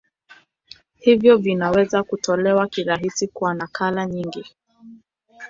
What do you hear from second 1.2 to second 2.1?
vinaweza